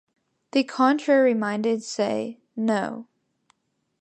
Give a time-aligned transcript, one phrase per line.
[0.53, 3.05] The contrary minded say 'No.'